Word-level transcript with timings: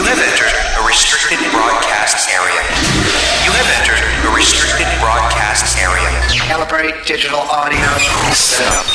You 0.00 0.06
have 0.06 0.18
entered 0.18 0.80
a 0.80 0.86
restricted 0.86 1.38
broadcast 1.52 2.30
area. 2.30 2.62
You 3.44 3.52
have 3.52 3.68
entered 3.76 4.00
a 4.26 4.34
restricted 4.34 4.88
broadcast 4.98 5.76
area. 5.76 6.08
Calibrate 6.48 7.04
digital 7.04 7.40
audio. 7.40 7.84
Setup 8.32 8.86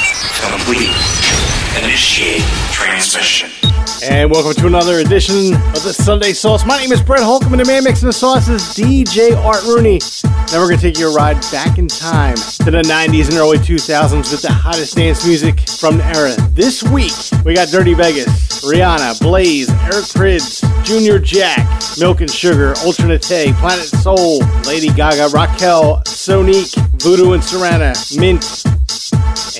complete. 0.41 1.54
Initiate 1.83 2.41
transmission. 2.71 3.49
And 4.01 4.31
welcome 4.31 4.53
to 4.53 4.67
another 4.67 4.99
edition 4.99 5.53
of 5.53 5.83
the 5.83 5.91
Sunday 5.91 6.31
Sauce. 6.31 6.65
My 6.65 6.78
name 6.78 6.94
is 6.94 7.01
Brett 7.01 7.21
Holcomb, 7.21 7.53
and 7.53 7.60
the 7.60 7.65
man 7.65 7.83
mixing 7.83 8.07
the 8.07 8.13
sauce 8.13 8.47
is 8.47 8.62
DJ 8.62 9.35
Art 9.35 9.63
Rooney. 9.63 9.99
Now 10.24 10.61
we're 10.61 10.67
going 10.67 10.79
to 10.79 10.81
take 10.81 10.97
you 10.97 11.11
a 11.11 11.13
ride 11.13 11.39
back 11.51 11.78
in 11.78 11.88
time 11.88 12.35
to 12.35 12.71
the 12.71 12.81
90s 12.81 13.29
and 13.29 13.35
early 13.35 13.57
2000s 13.57 14.31
with 14.31 14.42
the 14.42 14.51
hottest 14.51 14.96
dance 14.96 15.25
music 15.25 15.60
from 15.61 15.97
the 15.97 16.05
era. 16.05 16.35
This 16.52 16.81
week, 16.81 17.13
we 17.43 17.55
got 17.55 17.67
Dirty 17.67 17.94
Vegas, 17.94 18.63
Rihanna, 18.63 19.20
Blaze, 19.20 19.70
Eric 19.70 20.05
Prydz, 20.16 20.85
Junior 20.85 21.20
Jack, 21.20 21.67
Milk 21.99 22.21
and 22.21 22.31
Sugar, 22.31 22.73
Ultra 22.85 23.05
Naté, 23.05 23.53
Planet 23.55 23.85
Soul, 23.85 24.39
Lady 24.65 24.89
Gaga, 24.93 25.27
Raquel, 25.34 26.01
Sonique, 26.05 26.76
Voodoo 27.01 27.34
and 27.34 27.43
Serena, 27.43 27.93
Mint, 28.17 28.63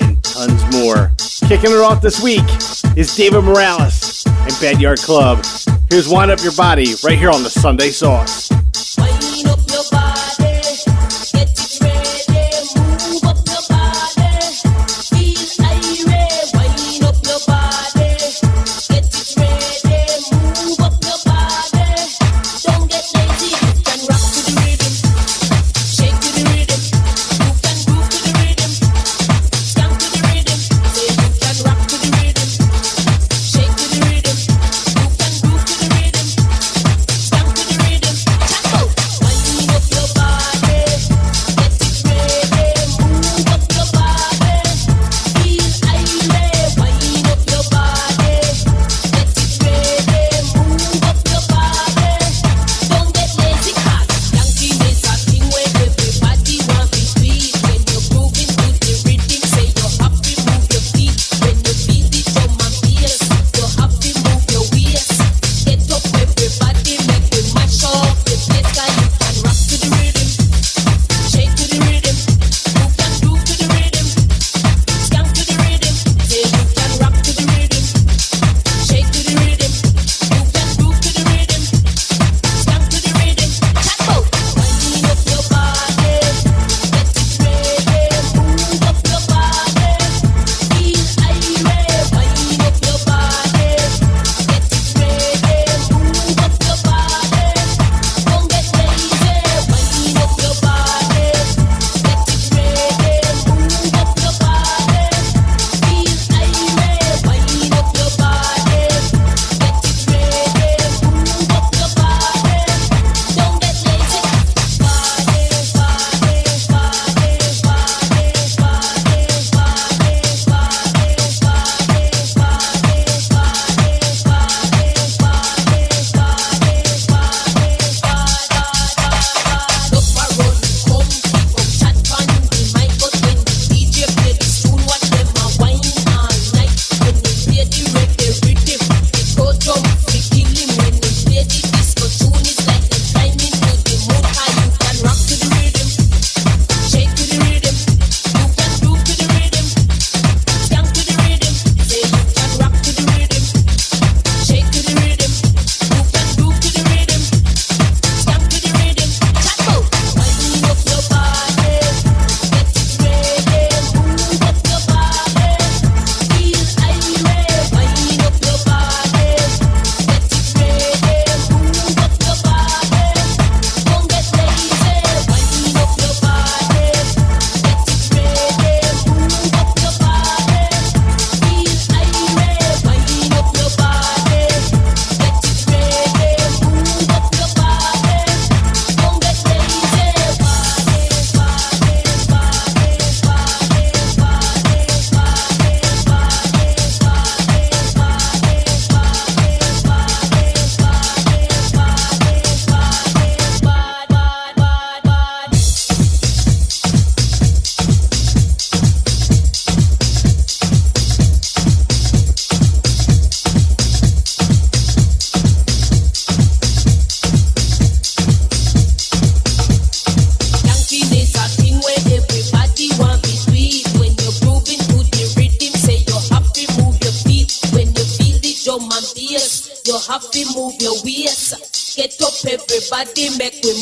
and 0.00 0.15
tons 0.36 0.76
more. 0.76 1.12
Kicking 1.48 1.70
it 1.70 1.80
off 1.80 2.02
this 2.02 2.22
week 2.22 2.44
is 2.96 3.14
David 3.16 3.42
Morales 3.42 4.24
and 4.26 4.52
Bad 4.60 4.80
Yard 4.80 4.98
Club. 4.98 5.44
Here's 5.88 6.08
Wind 6.08 6.30
Up 6.30 6.42
Your 6.42 6.54
Body 6.54 6.94
right 7.04 7.18
here 7.18 7.30
on 7.30 7.42
the 7.42 7.50
Sunday 7.50 7.90
Sauce. 7.90 8.50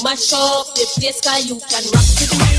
mash 0.04 0.34
up 0.34 0.66
the 0.74 0.84
place, 1.00 1.20
cause 1.22 1.46
you 1.48 1.56
can 1.56 1.82
rock 1.96 2.04
to 2.04 2.24
the 2.28 2.53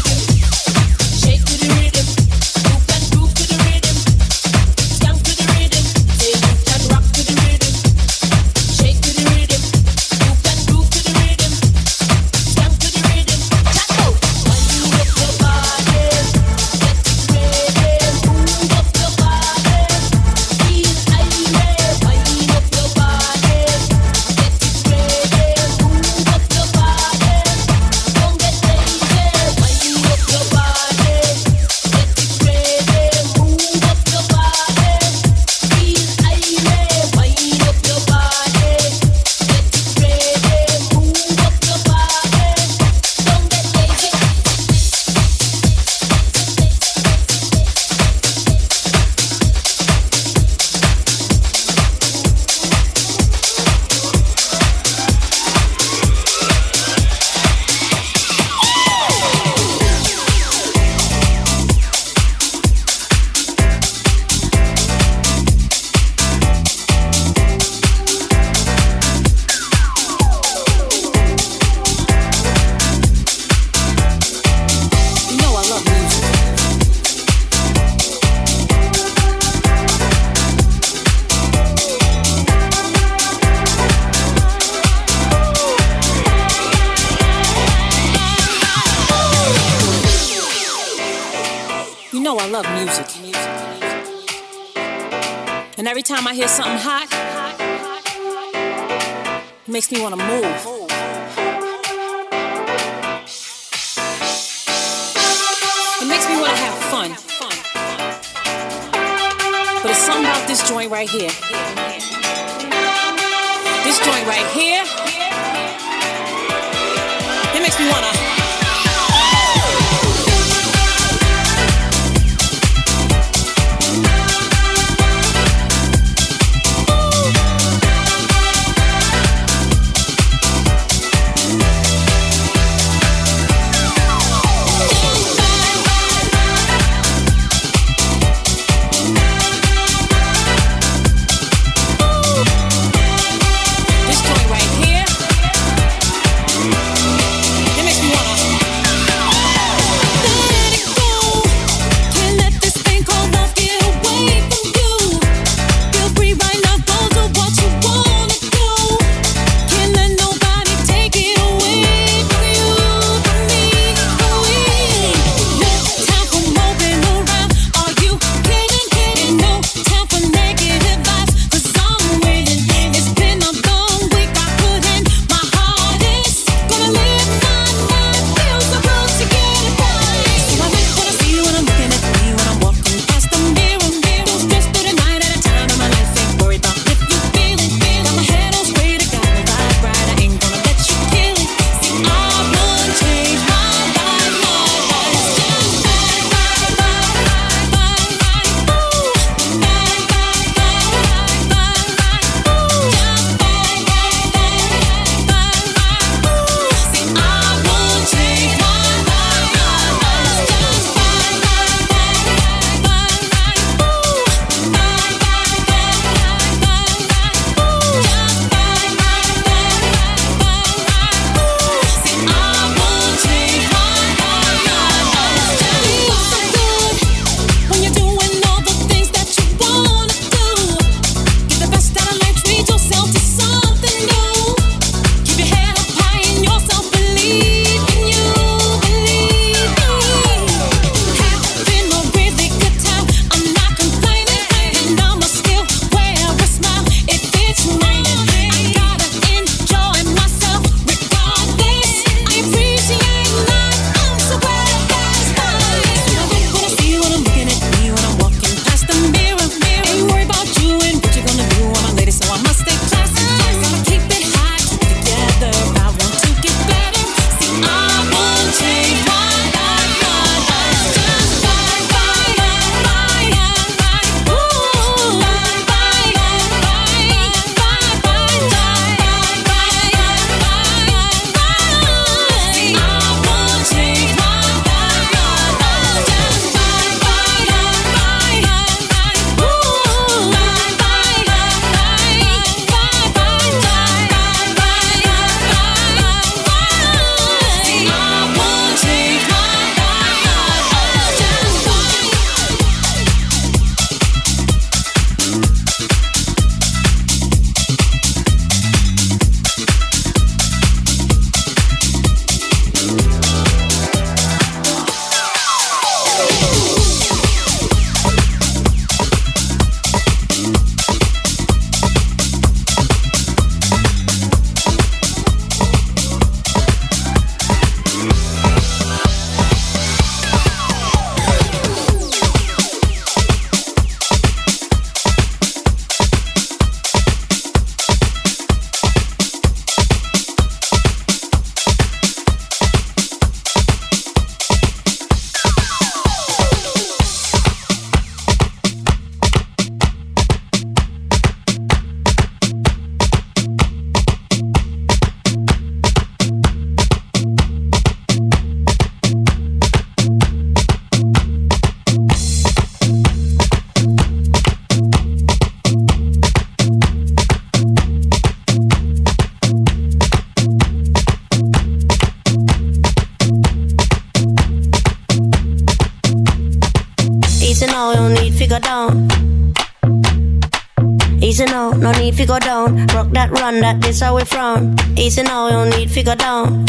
fun 383.46 383.62
that 383.62 383.80
this 383.80 384.00
how 384.00 384.16
we 384.16 384.24
from. 384.24 384.76
Easy 384.98 385.22
now, 385.22 385.50
you 385.54 385.70
need 385.78 385.92
figure 385.92 386.16
down. 386.16 386.66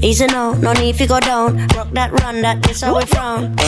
Easy 0.00 0.26
now, 0.26 0.52
no 0.52 0.72
need 0.74 0.94
figure 0.94 1.18
down. 1.18 1.56
Rock 1.74 1.90
that 1.92 2.12
run 2.22 2.40
that 2.42 2.62
this 2.62 2.82
how 2.82 2.96
we 2.96 3.04
from. 3.06 3.59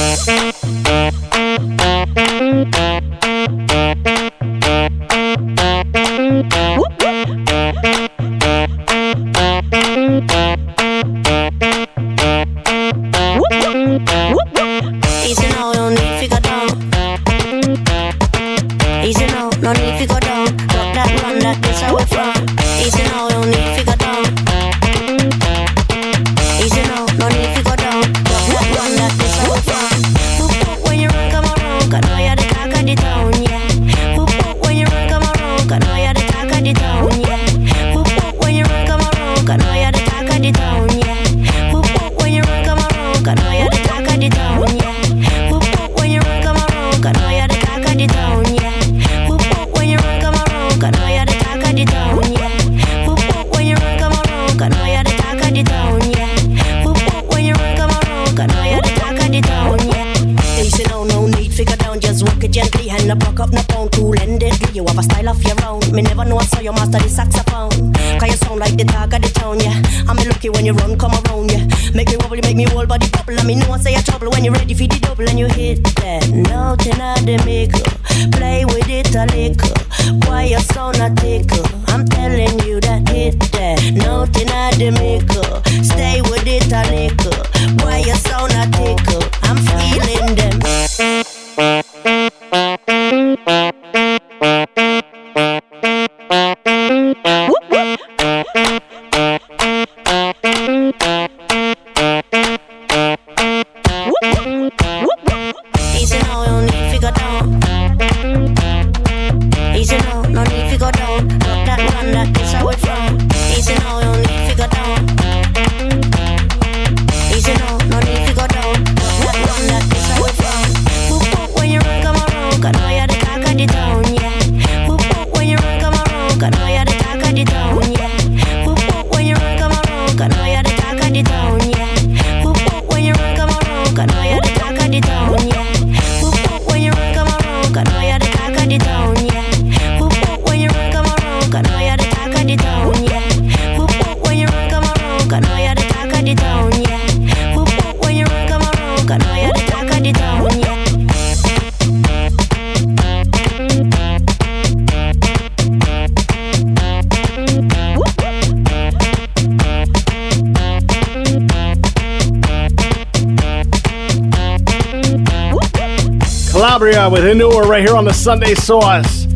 Manure 167.32 167.62
right 167.62 167.82
here 167.82 167.96
on 167.96 168.04
the 168.04 168.12
Sunday 168.12 168.54
Sauce. 168.54 169.26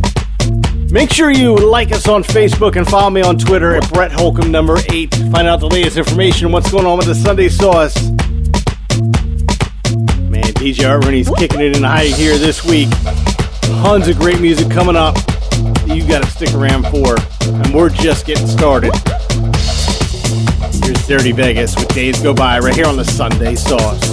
Make 0.91 1.11
sure 1.11 1.31
you 1.31 1.57
like 1.57 1.93
us 1.93 2.07
on 2.07 2.23
Facebook 2.23 2.77
and 2.77 2.87
follow 2.87 3.09
me 3.09 3.23
on 3.23 3.39
Twitter 3.39 3.75
at 3.75 3.91
Brett 3.91 4.13
Holcomb 4.13 4.51
number 4.51 4.77
eight. 4.91 5.15
Find 5.15 5.49
out 5.49 5.61
the 5.61 5.67
latest 5.67 5.97
information, 5.97 6.53
what's 6.53 6.71
going 6.71 6.85
on 6.85 6.99
with 6.99 7.07
the 7.07 7.15
Sunday 7.15 7.49
Sauce. 7.49 8.11
Man, 10.29 10.45
DJ 10.53 10.87
Art 10.87 11.07
Rooney's 11.07 11.31
kicking 11.39 11.63
it 11.63 11.75
in 11.75 11.83
high 11.85 12.05
here 12.05 12.37
this 12.37 12.63
week. 12.67 12.91
Tons 13.63 14.09
of 14.09 14.19
great 14.19 14.43
music 14.43 14.71
coming 14.71 14.95
up 14.95 15.17
you 15.87 16.07
got 16.07 16.23
to 16.23 16.29
stick 16.29 16.53
around 16.53 16.87
for, 16.89 17.17
and 17.49 17.75
we're 17.75 17.89
just 17.89 18.27
getting 18.27 18.47
started. 18.47 18.93
Here's 20.85 21.07
Dirty 21.07 21.33
Vegas 21.33 21.75
with 21.77 21.89
Days 21.95 22.21
Go 22.21 22.35
By 22.35 22.59
right 22.59 22.75
here 22.75 22.87
on 22.87 22.97
the 22.99 23.07
Sunday 23.07 23.55
Sauce. 23.55 24.06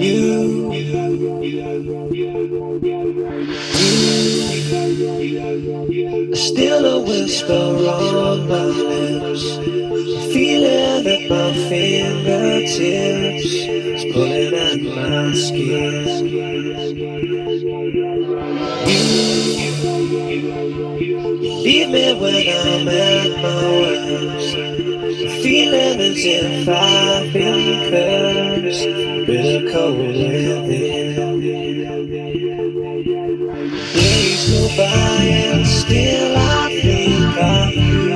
You. 0.00 0.70
Still 6.34 6.84
a 6.84 7.02
whisper 7.04 7.52
on 7.52 8.48
my 8.48 8.64
lips. 8.64 9.42
Feeling 10.32 11.06
at 11.06 11.30
my 11.30 11.52
fingertips 11.68 13.44
is 13.46 14.04
pulling 14.12 14.54
at 14.54 14.80
my 14.82 15.32
skin. 15.34 16.26
You. 18.86 19.40
Leave 21.62 21.90
me 21.90 22.14
when 22.20 22.34
I'm 22.34 22.88
at 22.88 23.42
my 23.42 23.62
worst. 23.80 24.89
Feeling 25.10 26.00
as 26.00 26.14
if 26.18 26.68
I 26.68 27.28
feel 27.32 27.90
cursed, 27.90 28.84
curves, 28.84 29.28
real 29.28 29.72
cold 29.72 29.98
within. 29.98 31.40
Days 33.92 34.50
go 34.50 34.68
by 34.76 35.24
and 35.24 35.66
still 35.66 36.36
I 36.36 36.80
think 36.80 37.36
of 37.42 37.72
you. 37.74 38.12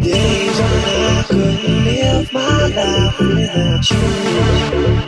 Days 0.00 0.58
when 0.60 0.84
I 0.86 1.24
couldn't 1.28 1.84
live 1.84 2.32
my 2.32 2.68
life 2.68 3.18
without 3.20 3.90
you. 3.90 5.07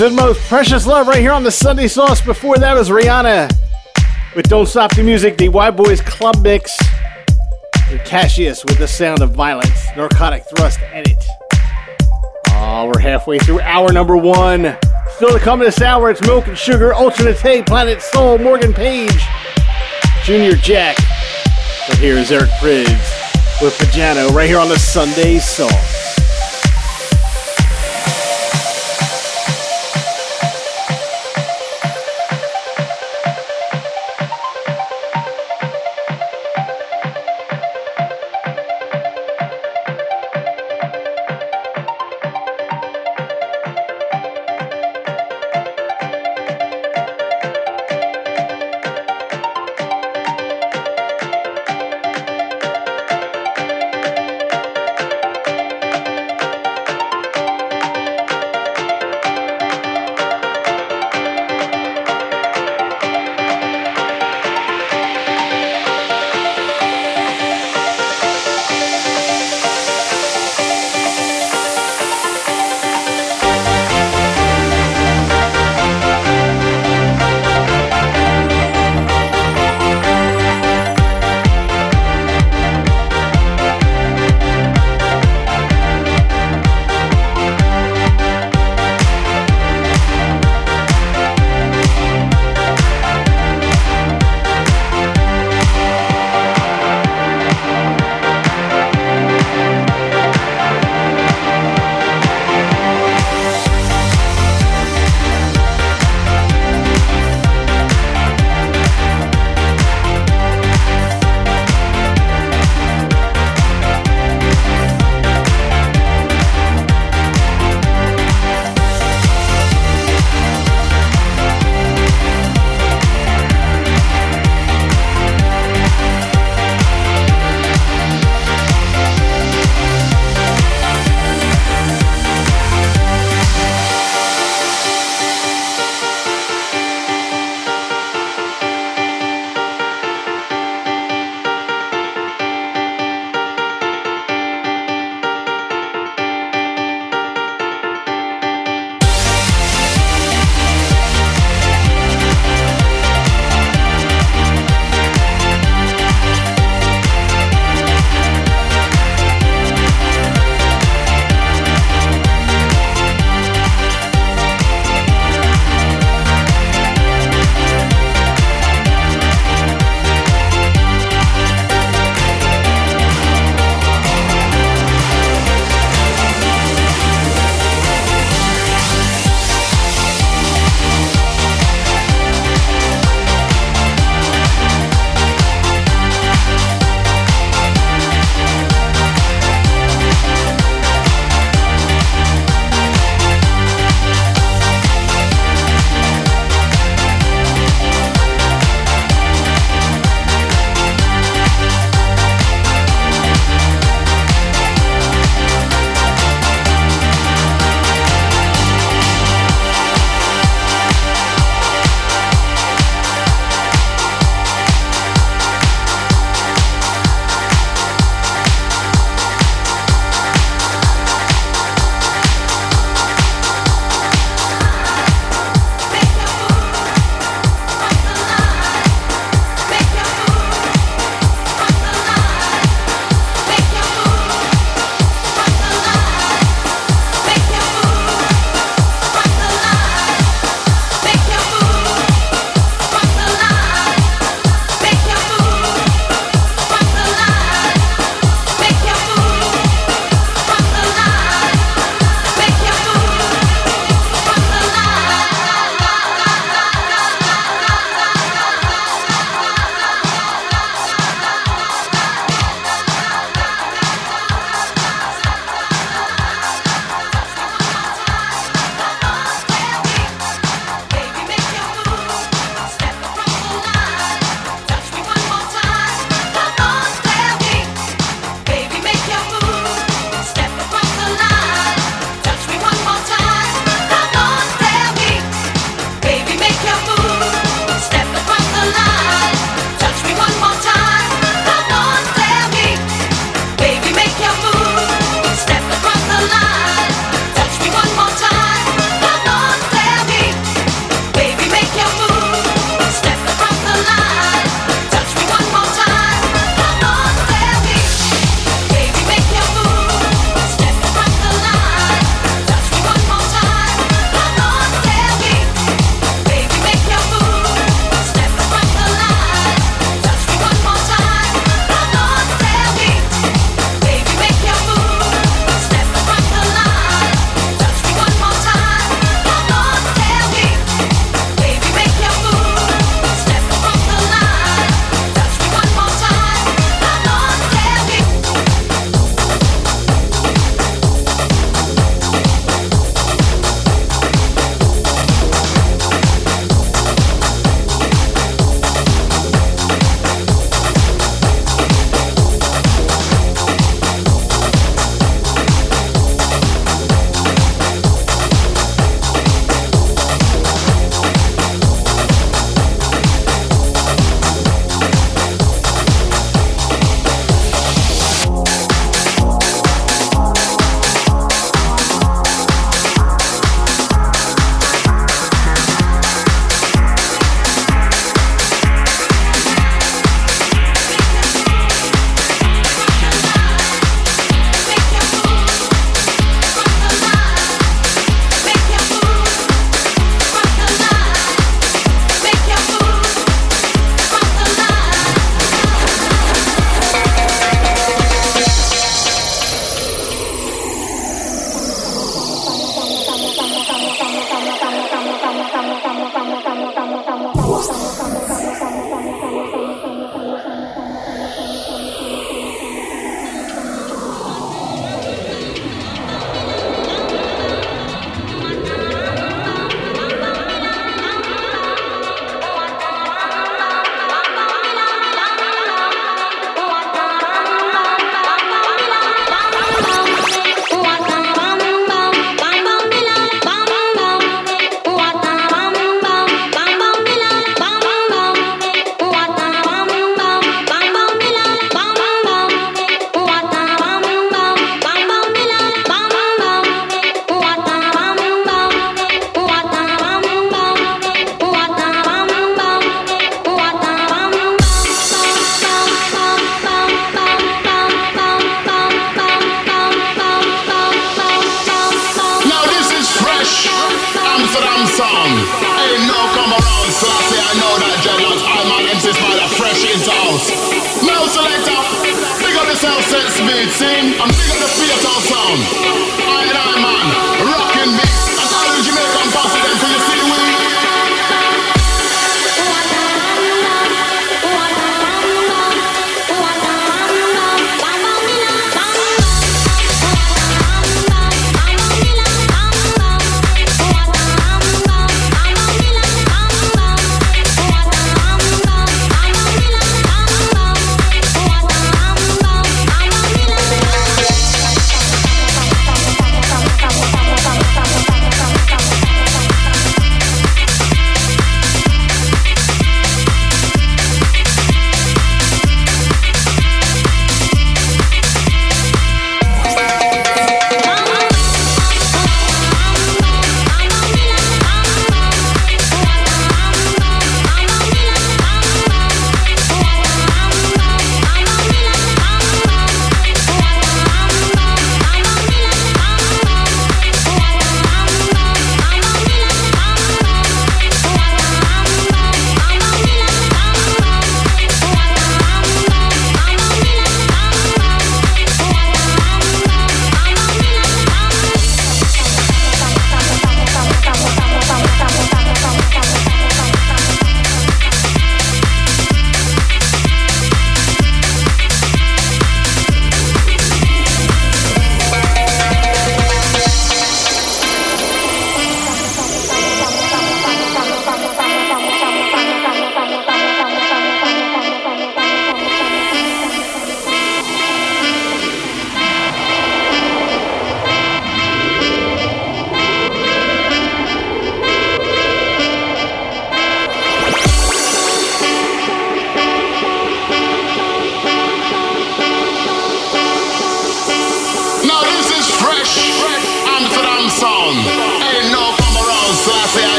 With 0.00 0.12
most 0.12 0.40
precious 0.42 0.86
love 0.86 1.08
right 1.08 1.18
here 1.18 1.32
on 1.32 1.42
the 1.42 1.50
Sunday 1.50 1.88
Sauce. 1.88 2.20
Before 2.20 2.56
that 2.56 2.74
was 2.74 2.88
Rihanna 2.88 3.52
with 4.36 4.48
Don't 4.48 4.66
Stop 4.66 4.94
the 4.94 5.02
Music, 5.02 5.36
the 5.36 5.48
Wideboys 5.48 6.06
Club 6.06 6.36
Mix, 6.40 6.78
and 7.90 7.98
Cassius 8.04 8.64
with 8.64 8.78
the 8.78 8.86
sound 8.86 9.22
of 9.22 9.32
violence, 9.32 9.88
narcotic 9.96 10.44
thrust 10.54 10.78
edit. 10.92 11.20
Oh, 12.50 12.86
we're 12.86 13.00
halfway 13.00 13.40
through 13.40 13.60
hour 13.62 13.92
number 13.92 14.16
one. 14.16 14.76
Still 15.16 15.32
to 15.32 15.40
come 15.40 15.58
this 15.58 15.82
hour, 15.82 16.10
it's 16.10 16.22
Milk 16.22 16.46
and 16.46 16.56
Sugar, 16.56 16.94
Ultra 16.94 17.32
Naté, 17.32 17.66
Planet 17.66 18.00
Soul, 18.00 18.38
Morgan 18.38 18.72
Page, 18.72 19.20
Junior 20.22 20.54
Jack. 20.54 20.96
But 21.88 21.98
here 21.98 22.14
is 22.14 22.30
Eric 22.30 22.50
Prydz 22.60 23.60
with 23.60 23.76
Pjanoo 23.78 24.30
right 24.30 24.48
here 24.48 24.60
on 24.60 24.68
the 24.68 24.78
Sunday 24.78 25.40
Sauce. 25.40 25.87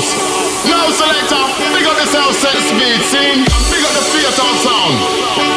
house. 0.00 0.66
Now 0.66 0.90
selector, 0.90 1.44
pick 1.72 1.86
up 1.86 1.96
yourself, 1.98 2.34
sense 2.34 2.70
Team, 3.10 3.44
pick 3.70 3.84
up 3.84 3.92
the 3.92 4.04
theater 4.12 4.32
sound. 4.32 5.49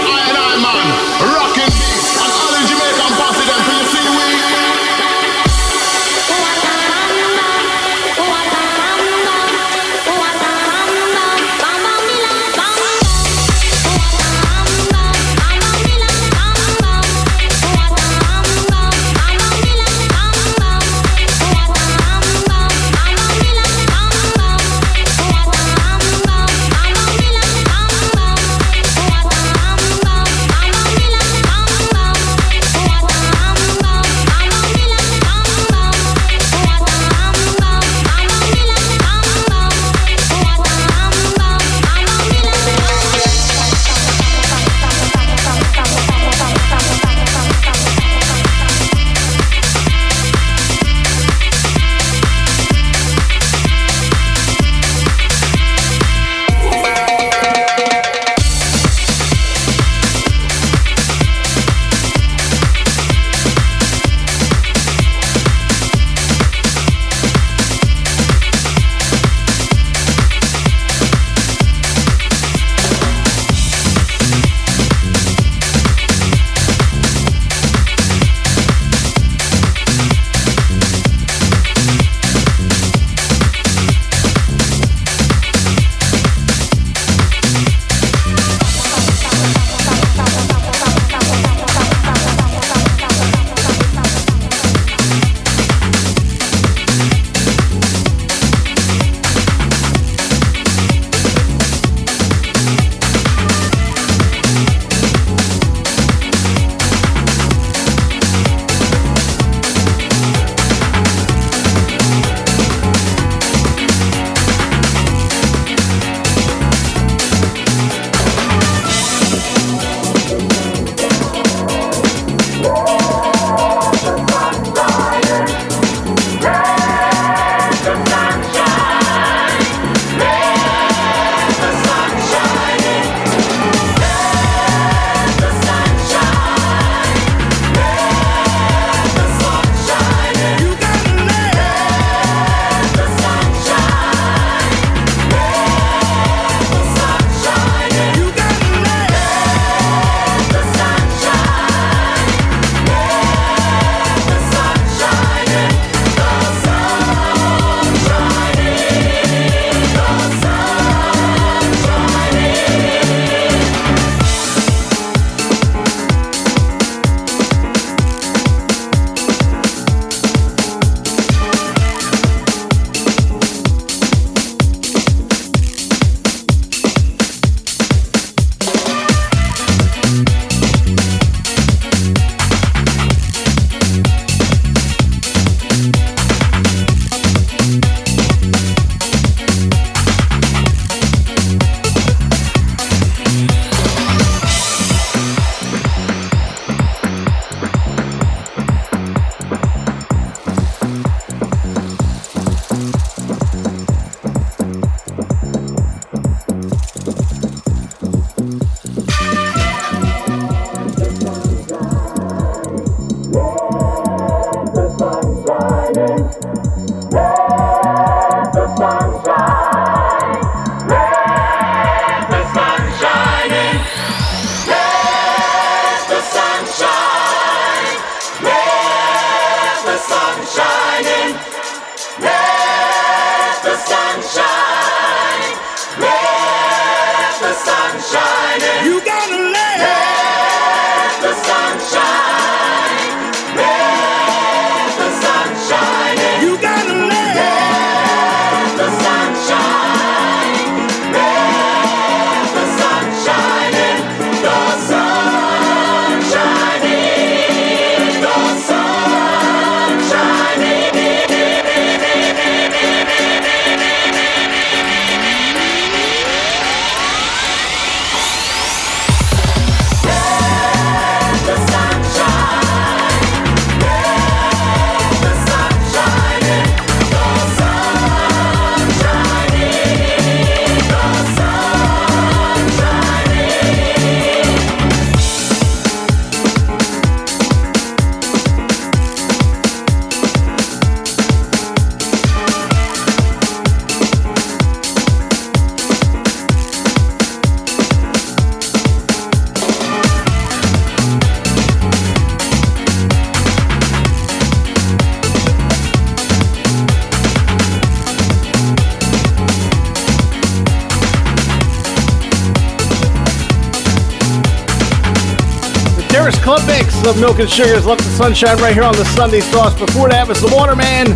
Of 317.06 317.20
Milk 317.20 317.39
and 317.39 317.49
Sugars 317.49 317.86
Left 317.86 318.01
the 318.01 318.10
Sunshine 318.12 318.58
right 318.60 318.74
here 318.74 318.84
on 318.84 318.95
the 318.95 319.04
Sunday 319.04 319.41
Sauce. 319.41 319.78
Before 319.78 320.08
that 320.08 320.26
was 320.26 320.39
The 320.39 320.47
Waterman 320.56 321.12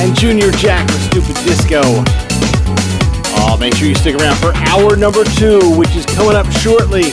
and 0.00 0.16
Junior 0.16 0.48
Jack 0.56 0.88
with 0.88 1.02
Stupid 1.12 1.36
Disco. 1.44 1.82
Oh, 3.36 3.58
make 3.60 3.76
sure 3.76 3.84
you 3.86 3.94
stick 3.94 4.16
around 4.16 4.40
for 4.40 4.56
hour 4.72 4.96
number 4.96 5.24
two, 5.36 5.60
which 5.76 5.92
is 5.92 6.06
coming 6.16 6.32
up 6.32 6.48
shortly. 6.64 7.12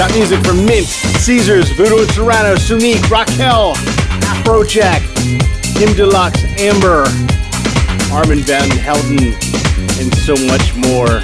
Got 0.00 0.16
music 0.16 0.40
from 0.40 0.64
Mint, 0.64 0.88
Caesars, 1.20 1.68
Voodoo 1.76 2.00
and 2.00 2.10
Serano, 2.16 2.56
Sunique, 2.56 3.04
Raquel, 3.12 3.76
Afrojack, 4.32 5.04
Kim 5.76 5.92
Deluxe, 5.92 6.40
Amber, 6.56 7.04
Armand 8.16 8.48
Van 8.48 8.70
Helden, 8.80 9.36
and 10.00 10.08
so 10.24 10.32
much 10.48 10.72
more. 10.88 11.20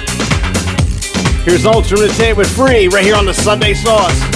Here's 1.41 1.65
Ultra 1.65 1.97
Naté 1.97 2.37
with 2.37 2.53
Free 2.53 2.87
right 2.87 3.03
here 3.03 3.15
on 3.15 3.25
the 3.25 3.33
Sunday 3.33 3.73
Sauce. 3.73 4.26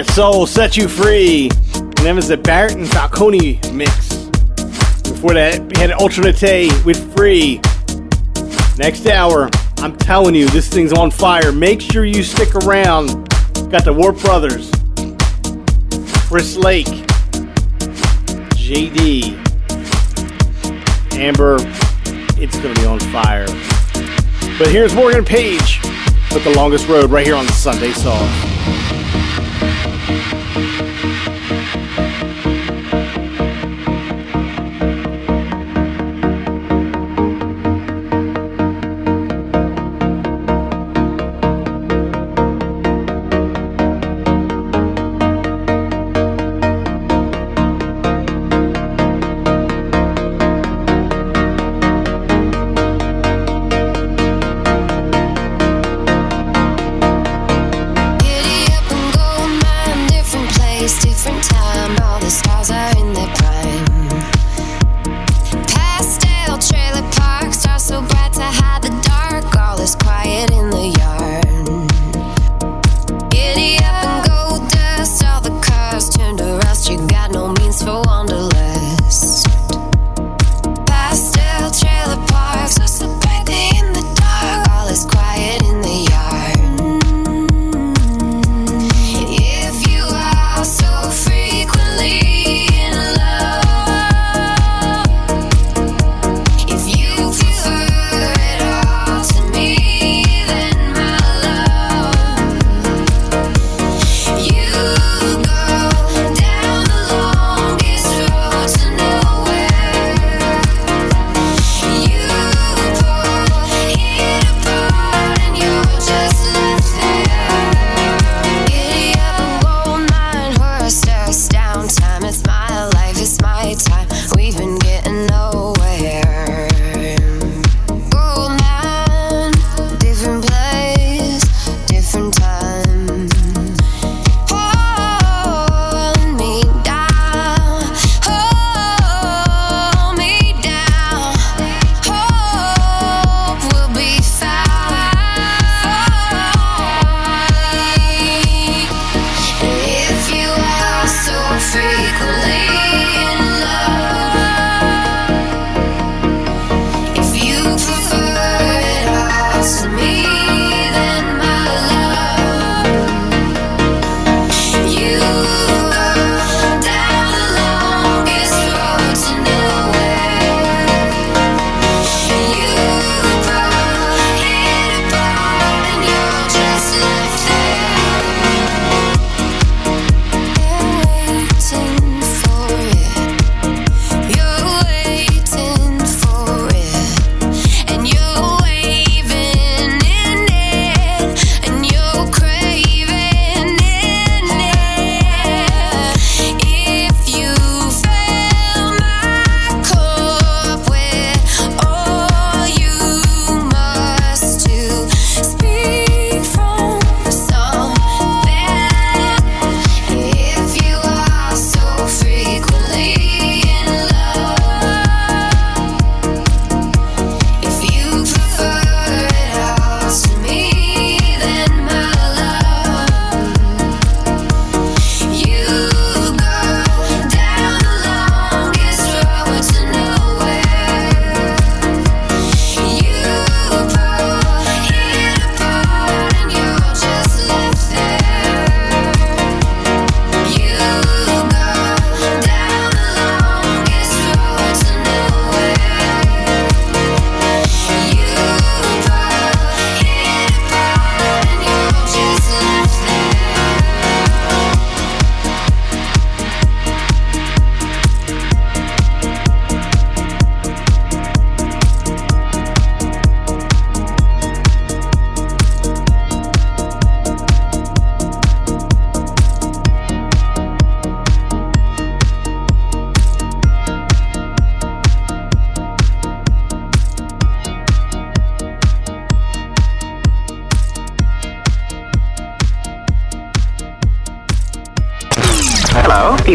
Planet 0.00 0.16
Soul, 0.16 0.46
Set 0.46 0.78
You 0.78 0.88
Free. 0.88 1.50
And 1.74 1.92
that 1.98 2.14
was 2.14 2.28
the 2.28 2.38
Barrett 2.38 2.72
and 2.72 2.88
Falcone 2.88 3.60
mix. 3.70 4.14
Before 5.02 5.34
that, 5.34 5.60
we 5.60 5.78
had 5.78 5.92
Ultra 5.92 6.24
Naté 6.24 6.72
with 6.86 7.14
Free. 7.14 7.60
Next 8.78 9.06
hour, 9.06 9.50
I'm 9.76 9.94
telling 9.98 10.34
you, 10.34 10.48
this 10.48 10.70
thing's 10.70 10.94
on 10.94 11.10
fire. 11.10 11.52
Make 11.52 11.82
sure 11.82 12.06
you 12.06 12.22
stick 12.22 12.54
around. 12.54 13.08
Got 13.70 13.84
the 13.84 13.92
Warp 13.92 14.18
Brothers, 14.20 14.70
Chris 16.28 16.56
Lake, 16.56 16.86
JD, 18.56 19.36
Amber. 21.12 21.56
It's 22.40 22.58
going 22.58 22.74
to 22.74 22.80
be 22.80 22.86
on 22.86 23.00
fire. 23.12 23.44
But 24.56 24.68
here's 24.68 24.94
Morgan 24.94 25.26
Page 25.26 25.82
with 26.32 26.44
The 26.44 26.54
Longest 26.56 26.88
Road 26.88 27.10
right 27.10 27.26
here 27.26 27.36
on 27.36 27.44
the 27.44 27.52
Sunday 27.52 27.92
Song. 27.92 28.49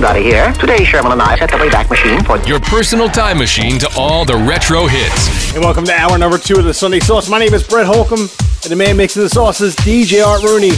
Peabody 0.06 0.24
here. 0.24 0.54
Today, 0.54 0.84
Sherman 0.84 1.14
and 1.14 1.22
I 1.22 1.36
set 1.36 1.50
the 1.50 1.58
Wayback 1.58 1.90
Machine 1.90 2.24
for 2.24 2.38
Your 2.48 2.60
personal 2.60 3.10
time 3.10 3.40
machine 3.40 3.80
to 3.80 3.90
all 3.98 4.24
the 4.24 4.36
retro 4.36 4.86
hits. 4.86 5.56
And 5.56 5.64
welcome 5.64 5.84
to 5.86 5.94
hour 5.94 6.16
number 6.20 6.38
two 6.38 6.58
of 6.58 6.64
the 6.64 6.76
Sunday 6.76 7.00
Sauce. 7.00 7.28
My 7.28 7.40
name 7.40 7.56
is 7.56 7.68
Brett 7.68 7.88
Holcomb, 7.88 8.20
and 8.20 8.70
the 8.70 8.76
man 8.76 8.98
mixing 8.98 9.24
the 9.24 9.30
sauce 9.30 9.62
is 9.62 9.76
DJ 9.78 10.24
Art 10.24 10.44
Rooney. 10.44 10.74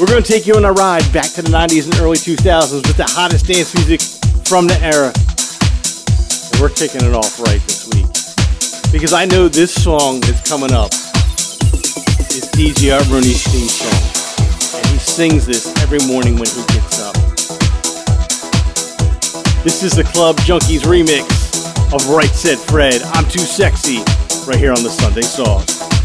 We're 0.00 0.10
going 0.10 0.20
to 0.20 0.26
take 0.26 0.48
you 0.48 0.56
on 0.56 0.64
a 0.64 0.72
ride 0.72 1.06
back 1.12 1.30
to 1.34 1.42
the 1.42 1.48
90s 1.48 1.84
and 1.84 1.94
early 2.00 2.16
2000s 2.16 2.88
with 2.88 2.96
the 2.96 3.06
hottest 3.06 3.46
dance 3.46 3.72
music 3.72 4.02
from 4.44 4.66
the 4.66 4.74
era. 4.82 5.14
And 6.50 6.60
we're 6.60 6.74
kicking 6.74 7.06
it 7.06 7.14
off 7.14 7.38
right 7.38 7.62
this 7.70 7.86
week. 7.94 8.10
Because 8.90 9.12
I 9.12 9.26
know 9.26 9.46
this 9.46 9.72
song 9.72 10.18
that's 10.26 10.42
coming 10.50 10.72
up 10.72 10.90
is 10.90 12.50
DJ 12.58 12.98
Art 12.98 13.06
Rooney's 13.10 13.46
theme 13.46 13.70
song. 13.70 14.74
And 14.74 14.86
he 14.90 14.98
sings 14.98 15.46
this 15.46 15.70
every 15.84 16.00
morning 16.10 16.34
when 16.34 16.48
he 16.48 16.66
gets 16.74 16.98
up. 17.00 17.29
This 19.62 19.82
is 19.82 19.92
the 19.92 20.04
Club 20.04 20.36
Junkies 20.36 20.80
remix 20.84 21.92
of 21.92 22.08
Right 22.08 22.30
Said 22.30 22.56
Fred. 22.56 23.02
I'm 23.12 23.28
Too 23.28 23.40
Sexy, 23.40 23.98
right 24.48 24.56
here 24.56 24.72
on 24.72 24.82
the 24.82 24.88
Sunday 24.88 25.20
Sauce. 25.20 25.99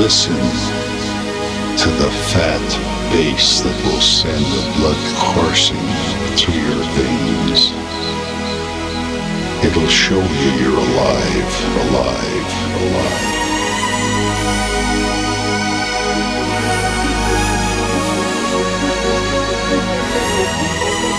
Listen 0.00 0.34
to 1.76 1.88
the 2.00 2.10
fat 2.32 2.68
bass 3.12 3.60
that 3.60 3.76
will 3.84 4.00
send 4.00 4.42
the 4.46 4.64
blood 4.78 4.96
coursing 5.34 5.76
through 6.38 6.54
your 6.54 6.82
veins. 6.96 7.72
It'll 9.62 9.86
show 9.88 10.22
you 10.22 10.50
you're 10.58 10.78
alive, 10.78 11.52
alive, 11.84 12.50
alive. 12.80 13.30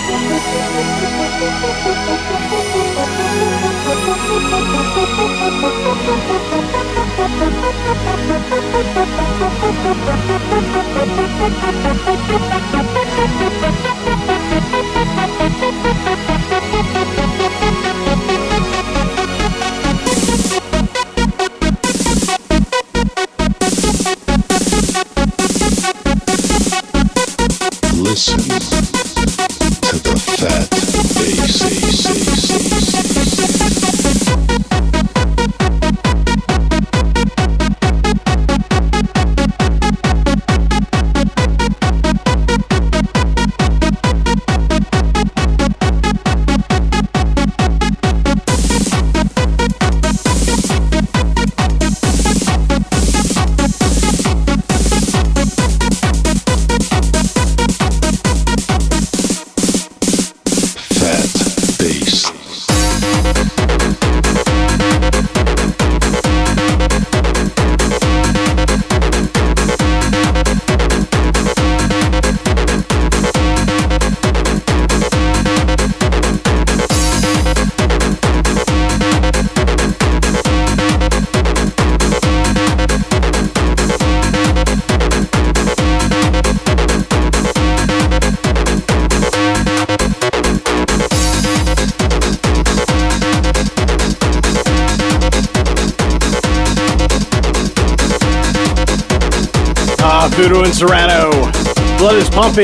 Listen 0.04 0.52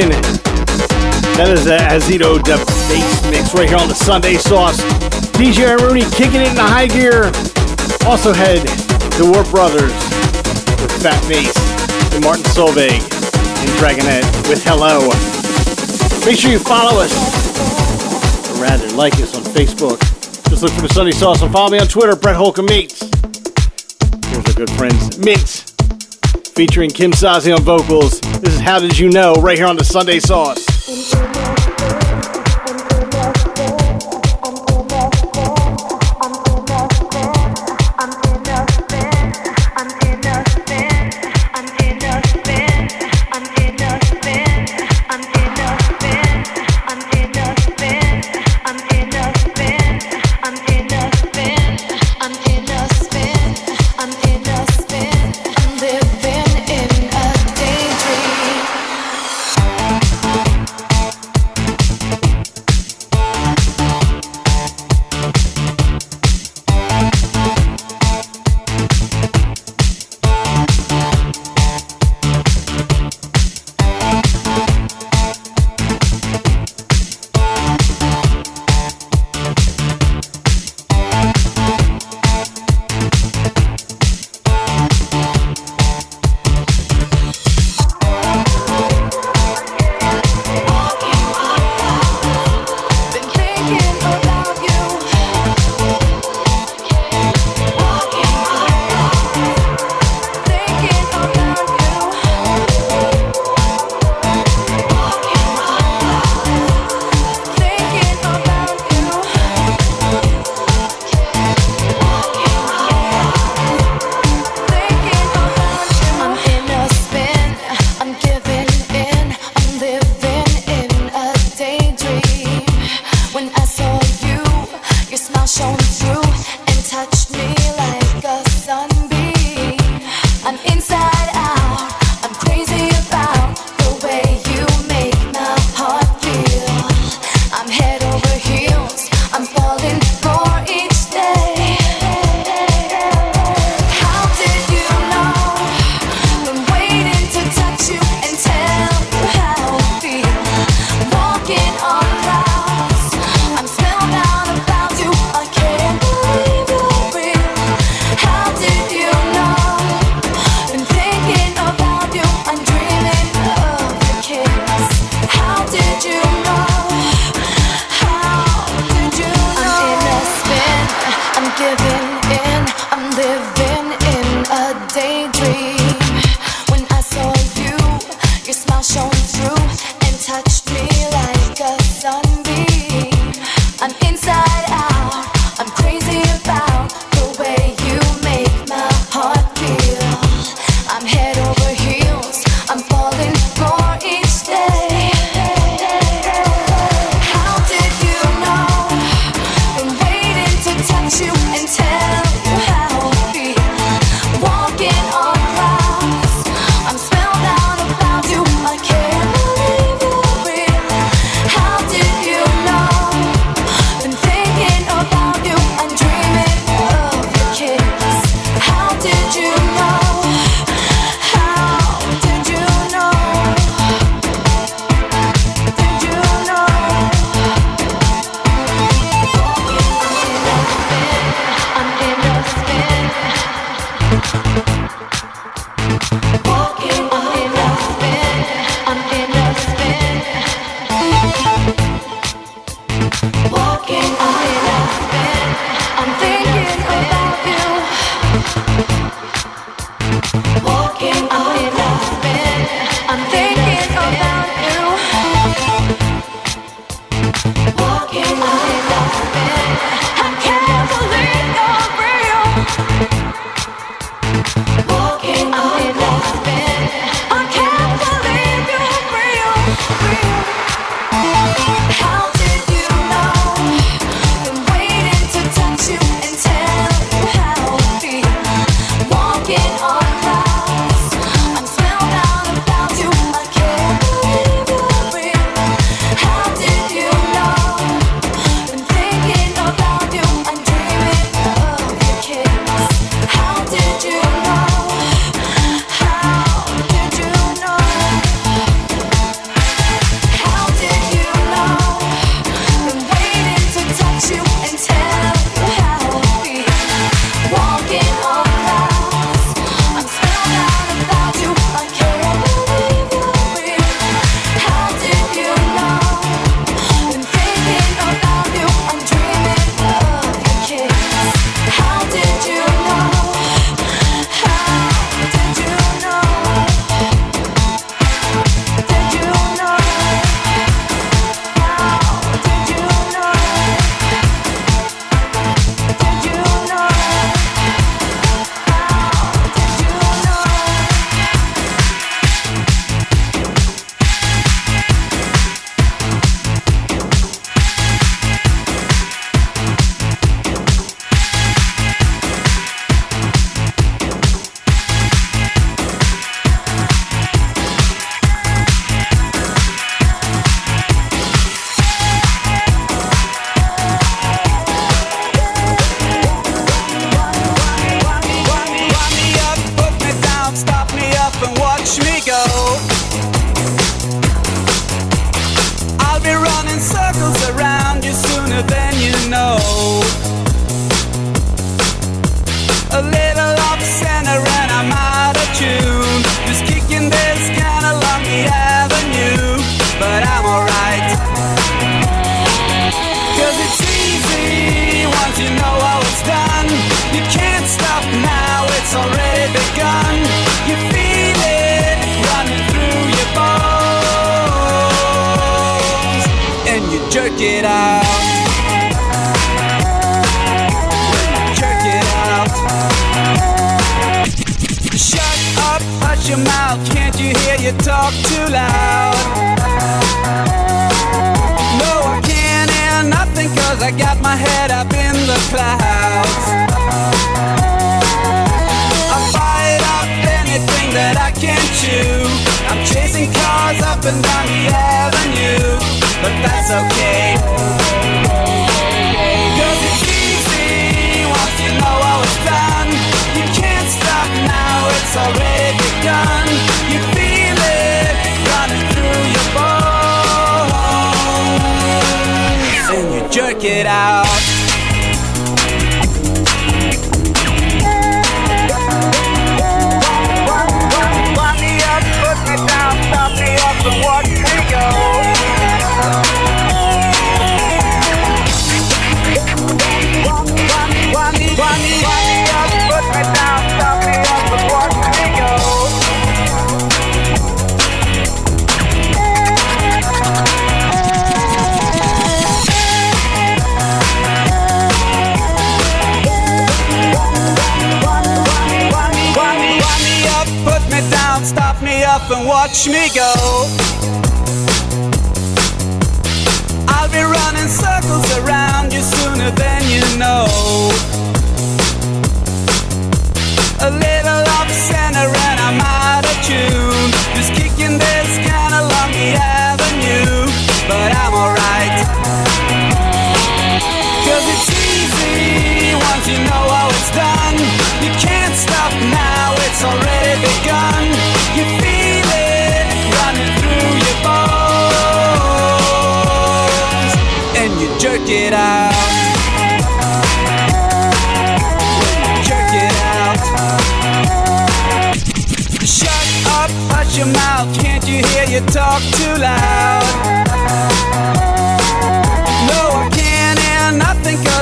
That 0.06 1.50
is 1.50 1.64
the 1.64 1.74
Azito 1.74 2.38
the 2.38 2.54
bass 2.86 3.30
mix 3.34 3.52
right 3.52 3.68
here 3.68 3.78
on 3.78 3.88
the 3.88 3.98
Sunday 3.98 4.34
Sauce. 4.34 4.78
DJ 5.34 5.74
Rooney 5.74 6.06
kicking 6.14 6.38
it 6.38 6.50
in 6.50 6.54
the 6.54 6.62
high 6.62 6.86
gear. 6.86 7.26
Also 8.06 8.30
had 8.32 8.62
the 9.18 9.26
Warp 9.26 9.50
Brothers 9.50 9.90
with 10.78 10.94
Fat 11.02 11.18
Bass 11.26 11.50
and 12.14 12.22
Martin 12.22 12.46
Solveig 12.54 13.02
and 13.02 13.70
Dragonette 13.74 14.22
with 14.46 14.62
Hello. 14.62 15.10
Make 16.24 16.38
sure 16.38 16.52
you 16.52 16.60
follow 16.60 17.02
us. 17.02 17.10
Or 18.54 18.62
rather, 18.62 18.86
like 18.94 19.14
us 19.14 19.34
on 19.34 19.42
Facebook. 19.50 19.98
Just 20.46 20.62
look 20.62 20.70
for 20.78 20.82
the 20.82 20.94
Sunday 20.94 21.10
Sauce 21.10 21.42
and 21.42 21.50
follow 21.50 21.70
me 21.70 21.80
on 21.80 21.88
Twitter, 21.88 22.14
Brett 22.14 22.36
Holcomb 22.36 22.66
Mates. 22.66 23.02
Here's 24.30 24.46
our 24.46 24.54
good 24.54 24.70
friends, 24.78 25.18
Mint 25.18 25.57
featuring 26.58 26.90
Kim 26.90 27.12
Sozzi 27.12 27.56
on 27.56 27.62
vocals. 27.62 28.18
This 28.40 28.54
is 28.54 28.58
How 28.58 28.80
Did 28.80 28.98
You 28.98 29.10
Know 29.10 29.32
right 29.34 29.56
here 29.56 29.68
on 29.68 29.76
the 29.76 29.84
Sunday 29.84 30.18
Sauce. 30.18 30.67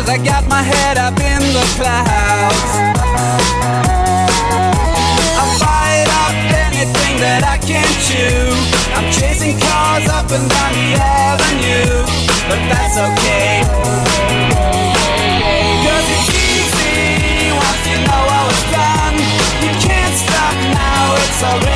I 0.08 0.18
got 0.18 0.46
my 0.48 0.62
head 0.62 0.98
up 0.98 1.18
in 1.18 1.42
the 1.50 1.66
clouds. 1.74 2.72
I'm 5.34 5.50
off 6.22 6.36
anything 6.54 7.18
that 7.18 7.42
I 7.42 7.58
can't 7.58 7.96
chew. 8.06 8.54
I'm 8.94 9.10
chasing 9.10 9.58
cars 9.58 10.06
up 10.06 10.30
and 10.30 10.46
down 10.46 10.72
the 10.78 10.94
avenue, 10.94 12.06
but 12.46 12.60
that's 12.70 12.96
okay. 13.02 13.66
Cause 15.82 16.06
it's 16.06 16.30
easy 16.38 17.50
once 17.50 17.82
you 17.90 17.98
know 18.06 18.24
how 18.30 18.46
it's 18.46 18.66
done. 18.70 19.16
You 19.58 19.74
can't 19.82 20.14
stop 20.14 20.54
now, 20.70 21.18
it's 21.18 21.42
already. 21.42 21.75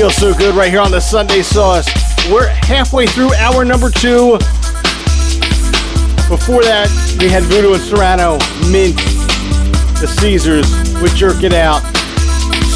Sonique 0.00 0.06
would 0.06 0.14
feel 0.14 0.32
so 0.32 0.38
good 0.38 0.54
right 0.54 0.70
here 0.70 0.80
on 0.80 0.90
the 0.90 1.00
Sunday 1.00 1.42
Sauce. 1.42 1.86
We're 2.30 2.48
halfway 2.48 3.06
through 3.06 3.34
hour 3.34 3.64
number 3.64 3.90
two. 3.90 4.38
Before 6.28 6.62
that, 6.62 6.88
we 7.20 7.28
had 7.28 7.42
Voodoo 7.44 7.74
and 7.74 7.82
Serano, 7.82 8.38
Mint, 8.70 8.96
the 10.00 10.06
Caesars 10.20 10.66
with 11.02 11.14
Jerk 11.16 11.42
It 11.42 11.52
Out. 11.52 11.82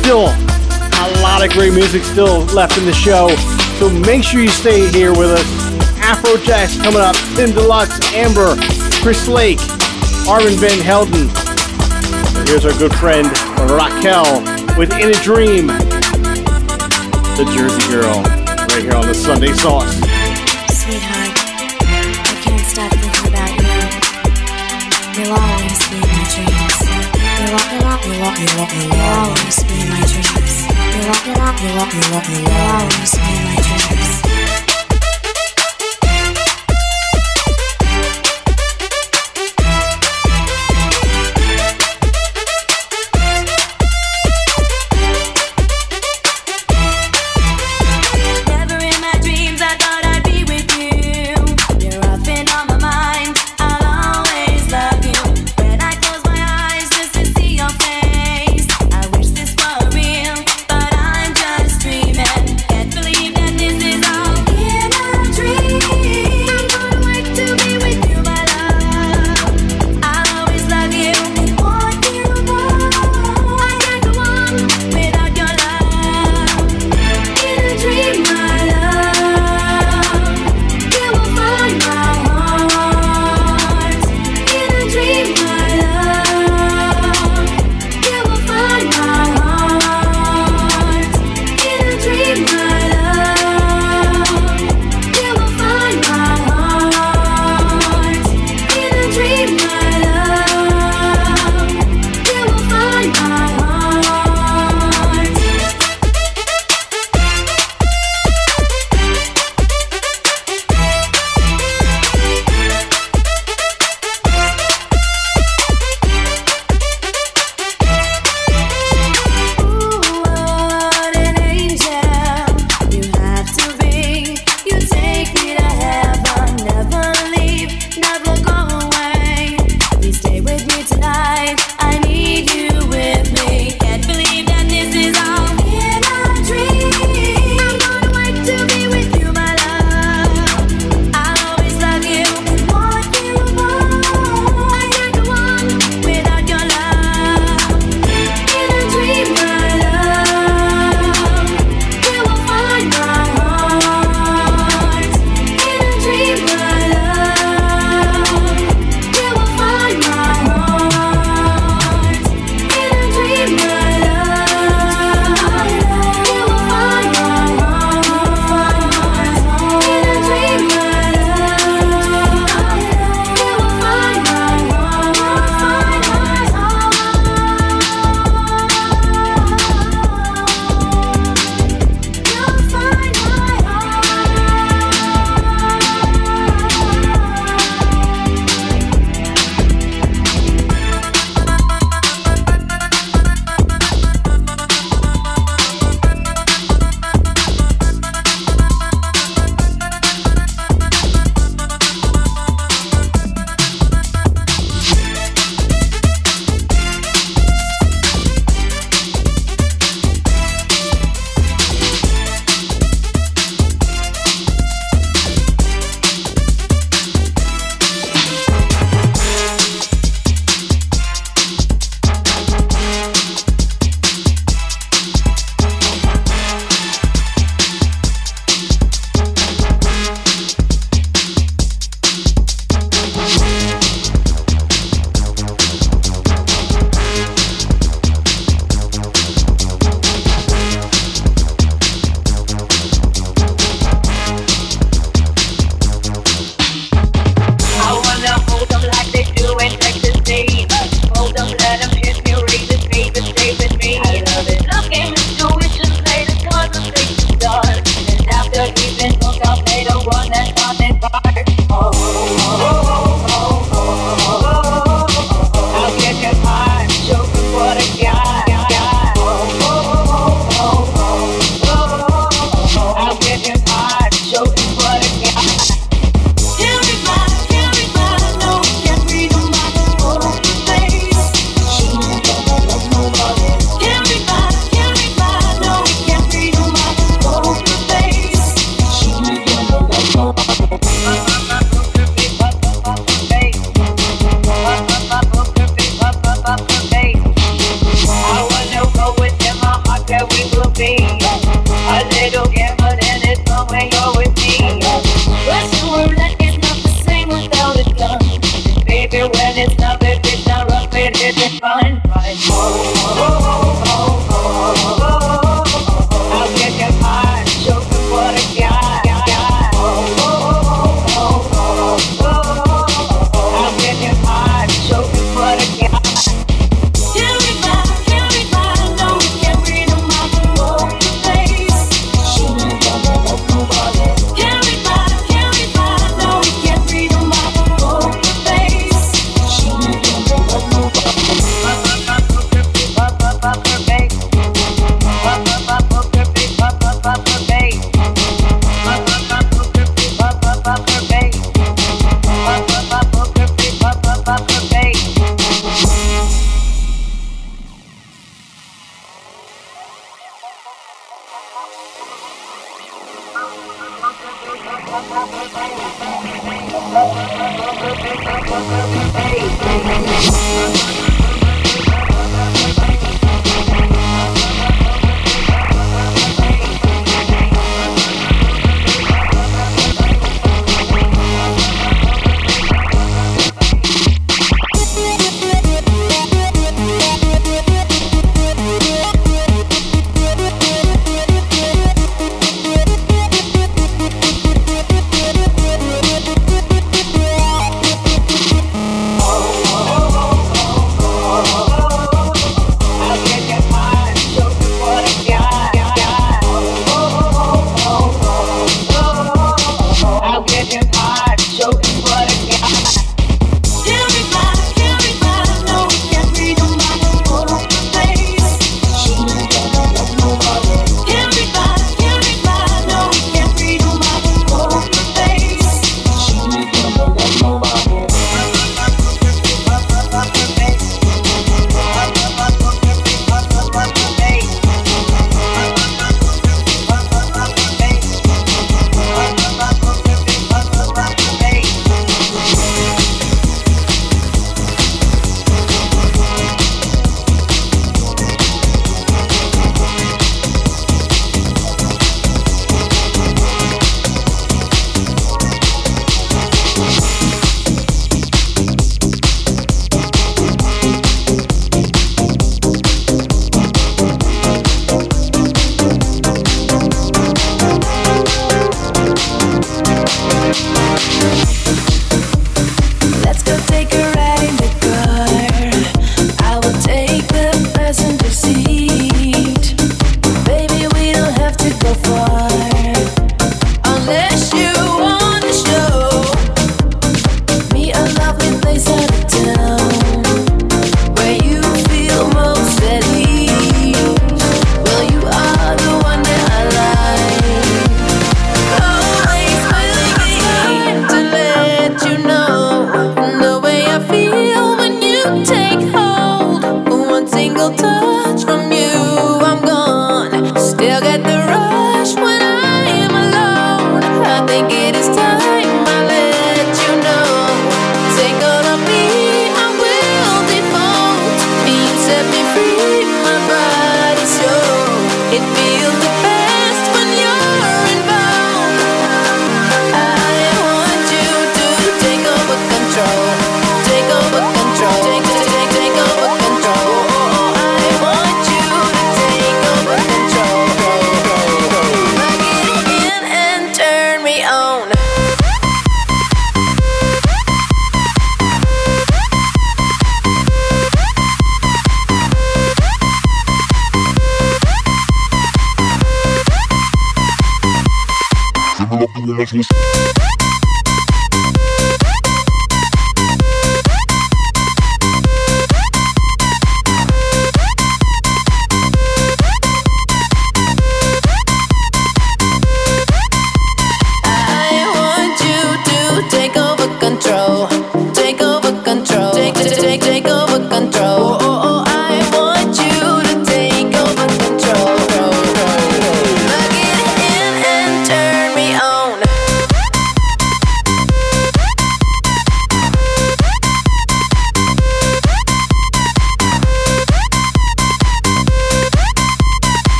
Still 0.00 0.28
a 0.28 1.20
lot 1.22 1.44
of 1.44 1.50
great 1.52 1.72
music 1.72 2.04
still 2.04 2.44
left 2.54 2.78
in 2.78 2.84
the 2.84 2.94
show, 2.94 3.28
so 3.78 3.90
make 3.90 4.22
sure 4.22 4.40
you 4.40 4.48
stay 4.48 4.88
here 4.90 5.10
with 5.10 5.30
us. 5.30 5.44
Afrojack's 6.00 6.80
coming 6.80 7.00
up, 7.00 7.16
Tim 7.36 7.52
Deluxe, 7.52 8.00
Amber, 8.14 8.56
Chris 9.02 9.28
Lake, 9.28 9.60
Armand 10.28 10.58
Van 10.60 10.78
Helden. 10.80 11.28
And 12.38 12.48
here's 12.48 12.64
our 12.64 12.76
good 12.78 12.94
friend 12.94 13.26
Rockell 13.68 14.40
with 14.76 14.92
In 14.92 15.10
a 15.10 15.20
Dream, 15.22 15.68
the 17.44 17.52
Jersey 17.52 17.88
Girl, 17.88 18.20
right 18.68 18.82
here 18.82 18.92
on 18.92 19.06
the 19.06 19.14
Sunday 19.14 19.52
Sauce. 19.54 19.96
Sweetheart, 20.76 21.32
I 21.88 22.36
can't 22.44 22.66
stop 22.68 22.92
thinking 22.92 23.32
about 23.32 23.48
you. 23.56 23.80
You'll 25.16 25.32
always 25.32 25.80
be 25.88 26.00
my 26.04 26.24
dreams. 26.28 26.84
You'll, 27.40 27.64
you'll, 27.80 27.96
you'll, 28.12 28.36
you'll, 28.44 28.68
you'll 28.76 29.00
always 29.16 29.56
be 29.64 29.88
my 29.88 30.04
dreams. 30.04 30.68
You'll, 31.00 31.16
you'll, 31.24 31.48
you'll, 31.64 31.88
you'll, 31.88 32.24
you'll 32.28 32.60
always 32.76 33.12
be 33.14 33.32
my 33.40 33.56
dreams. 33.56 33.69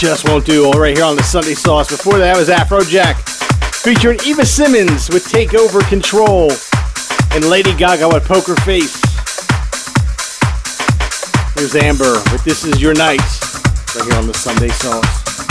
Just 0.00 0.26
won't 0.26 0.46
do. 0.46 0.64
All 0.64 0.80
right 0.80 0.96
here 0.96 1.04
on 1.04 1.14
the 1.14 1.22
Sunday 1.22 1.52
Sauce. 1.52 1.90
Before 1.90 2.16
that 2.16 2.34
was 2.34 2.48
Afrojack, 2.48 3.16
featuring 3.84 4.18
Eva 4.24 4.46
Simons 4.46 5.10
with 5.10 5.28
Take 5.28 5.52
Over 5.52 5.82
Control, 5.82 6.50
and 7.32 7.44
Lady 7.44 7.74
Gaga 7.74 8.08
with 8.08 8.24
Poker 8.24 8.56
Face. 8.62 8.96
Here's 11.54 11.76
Amber 11.76 12.14
with 12.32 12.42
This 12.44 12.64
Is 12.64 12.80
Your 12.80 12.94
Night, 12.94 13.20
right 13.94 14.06
here 14.06 14.14
on 14.14 14.26
the 14.26 14.32
Sunday 14.32 14.68
Sauce. 14.68 15.49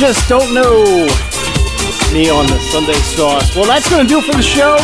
Just 0.00 0.30
don't 0.30 0.54
know 0.54 1.04
me 2.10 2.30
on 2.30 2.46
the 2.46 2.58
Sunday 2.72 2.94
sauce. 2.94 3.54
Well, 3.54 3.66
that's 3.66 3.90
going 3.90 4.06
to 4.06 4.08
do 4.08 4.18
it 4.18 4.24
for 4.24 4.32
the 4.32 4.40
show. 4.40 4.78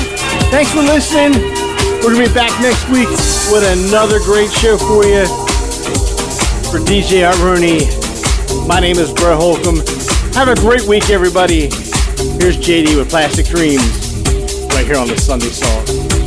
Thanks 0.50 0.70
for 0.72 0.82
listening. 0.82 1.32
We're 2.04 2.12
going 2.12 2.26
to 2.26 2.28
be 2.28 2.34
back 2.34 2.52
next 2.60 2.86
week 2.90 3.08
with 3.48 3.64
another 3.64 4.18
great 4.18 4.52
show 4.52 4.76
for 4.76 5.06
you. 5.06 5.24
For 6.68 6.84
DJ 6.84 7.32
Rooney, 7.40 7.88
my 8.68 8.78
name 8.78 8.98
is 8.98 9.10
Brett 9.10 9.38
Holcomb. 9.40 9.80
Have 10.34 10.48
a 10.48 10.54
great 10.54 10.82
week, 10.82 11.08
everybody. 11.08 11.70
Here's 12.36 12.58
Jaydee 12.58 12.98
with 12.98 13.08
Plastic 13.08 13.46
Dreams 13.46 14.20
right 14.74 14.84
here 14.84 14.98
on 14.98 15.08
the 15.08 15.16
Sunday 15.16 15.48
sauce. 15.48 16.25